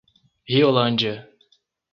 [0.49, 1.13] Riolândia